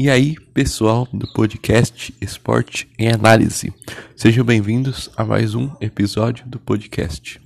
[0.00, 3.74] E aí, pessoal do podcast Esporte em Análise,
[4.14, 7.40] sejam bem-vindos a mais um episódio do podcast.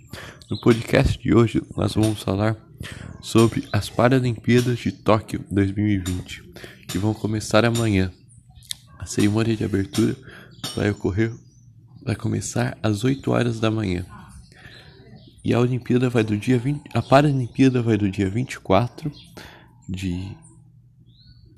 [0.51, 2.55] No podcast de hoje, nós vamos falar
[3.23, 6.43] sobre as Paralimpíadas de Tóquio 2020,
[6.89, 8.13] que vão começar amanhã.
[8.99, 10.15] A cerimônia de abertura
[10.77, 11.33] vai ocorrer,
[12.05, 14.05] vai começar às 8 horas da manhã.
[15.43, 19.11] E a Olimpíada vai do dia 20, a Paralimpíada vai do dia 24
[19.89, 20.37] de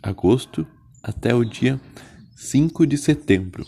[0.01, 0.65] agosto
[1.05, 1.79] até o dia
[2.35, 3.67] 5 de setembro.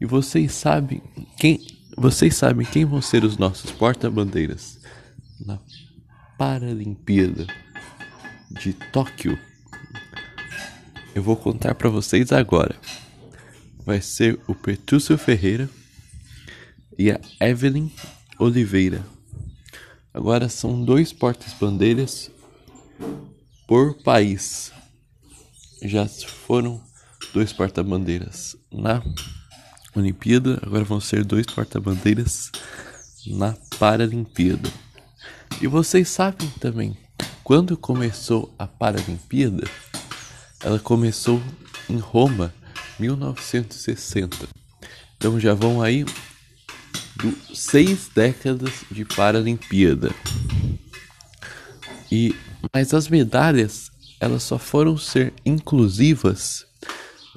[0.00, 1.02] E vocês sabem
[1.36, 1.60] quem
[1.96, 4.80] vocês sabem quem vão ser os nossos porta-bandeiras
[5.38, 5.60] na
[6.36, 7.46] Paralimpíada
[8.50, 9.38] de Tóquio?
[11.14, 12.74] Eu vou contar para vocês agora.
[13.84, 15.70] Vai ser o Petrúcio Ferreira
[16.98, 17.90] e a Evelyn
[18.38, 19.04] Oliveira.
[20.12, 22.30] Agora são dois portas-bandeiras
[23.68, 24.72] por país
[25.88, 26.80] já foram
[27.32, 29.02] dois porta-bandeiras na
[29.94, 32.50] Olimpíada, agora vão ser dois porta-bandeiras
[33.26, 34.68] na Paralimpíada.
[35.60, 36.96] E vocês sabem também,
[37.42, 39.68] quando começou a Paralimpíada,
[40.60, 41.40] ela começou
[41.88, 42.52] em Roma,
[42.98, 44.48] 1960.
[45.16, 46.04] Então já vão aí
[47.16, 50.10] do, seis décadas de Paralimpíada.
[52.10, 52.34] E
[52.72, 53.90] mas as medalhas
[54.24, 56.66] elas só foram ser inclusivas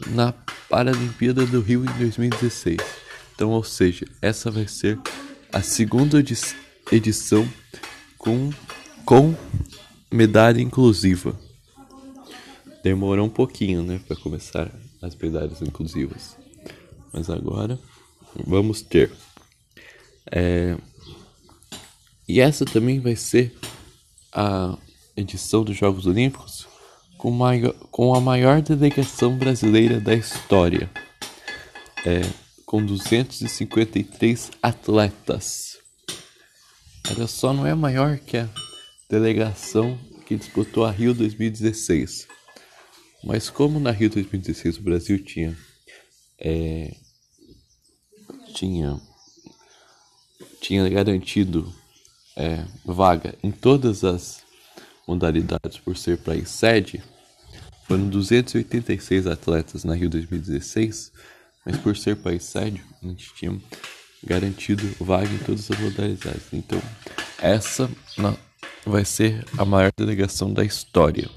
[0.07, 0.31] na
[0.69, 2.77] Paralimpíada do Rio em 2016.
[3.35, 4.97] Então, ou seja, essa vai ser
[5.51, 6.17] a segunda
[6.89, 7.47] edição
[8.17, 8.51] com,
[9.03, 9.35] com
[10.09, 11.37] medalha inclusiva.
[12.81, 14.71] Demorou um pouquinho, né, para começar
[15.01, 16.37] as medalhas inclusivas,
[17.11, 17.77] mas agora
[18.45, 19.11] vamos ter.
[20.31, 20.77] É...
[22.25, 23.53] E essa também vai ser
[24.31, 24.77] a
[25.17, 26.65] edição dos Jogos Olímpicos
[27.17, 30.89] com, maior, com a maior delegação brasileira da história,
[32.05, 32.21] é,
[32.65, 35.77] com 253 atletas.
[37.09, 38.49] Ela só não é maior que a
[39.09, 42.27] delegação que disputou a Rio 2016.
[43.23, 45.57] Mas como na Rio 2016 o Brasil tinha
[46.39, 46.93] é,
[48.53, 48.99] tinha
[50.61, 51.73] tinha garantido
[52.35, 54.43] é, vaga em todas as
[55.07, 57.01] modalidades por ser país sede,
[57.87, 61.11] foram 286 atletas na Rio 2016,
[61.65, 63.57] mas por ser país sede, a gente tinha
[64.23, 66.43] garantido vaga em todas as modalidades.
[66.51, 66.81] Então,
[67.39, 67.89] essa
[68.85, 71.29] vai ser a maior delegação da história,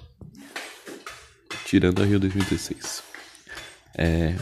[1.64, 3.02] tirando a Rio 2016.
[3.94, 4.34] É,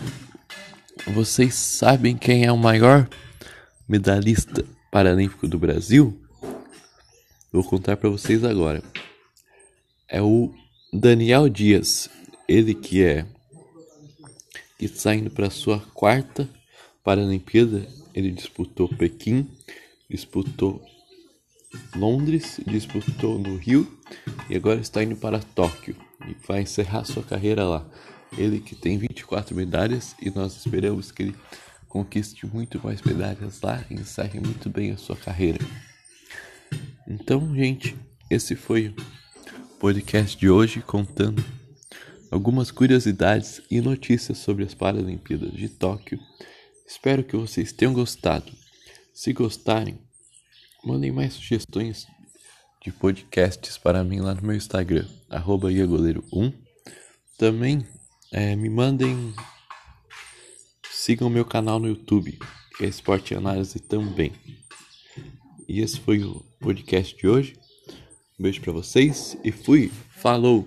[1.09, 3.09] vocês sabem quem é o maior
[3.89, 6.19] medalhista paralímpico do Brasil?
[7.53, 8.83] Vou contar para vocês agora
[10.09, 10.53] é o
[10.93, 12.09] Daniel Dias,
[12.49, 13.26] ele que é
[14.78, 16.49] que está indo para sua quarta
[17.04, 19.47] Paralimpíada, ele disputou Pequim,
[20.09, 20.82] disputou
[21.94, 23.99] Londres, disputou no Rio
[24.49, 25.94] e agora está indo para Tóquio
[26.26, 27.87] e vai encerrar sua carreira lá.
[28.37, 31.37] Ele que tem 24 medalhas e nós esperamos que ele
[31.87, 35.59] conquiste muito mais medalhas lá e encerre muito bem a sua carreira.
[37.06, 37.97] Então, gente,
[38.31, 38.94] esse foi
[39.78, 41.44] podcast de hoje contando
[42.33, 46.19] algumas curiosidades e notícias sobre as Paralimpíadas de Tóquio.
[46.84, 48.50] Espero que vocês tenham gostado.
[49.15, 50.00] Se gostarem,
[50.84, 52.09] mandem mais sugestões
[52.84, 56.53] de podcasts para mim lá no meu Instagram, iagoleiro1.
[57.38, 57.87] Também
[58.33, 59.33] é, me mandem,
[60.91, 62.37] sigam meu canal no YouTube,
[62.77, 64.33] que é Esporte Análise também.
[65.69, 67.68] E esse foi o podcast de hoje.
[68.38, 69.91] Um beijo para vocês e fui.
[70.10, 70.65] Falou!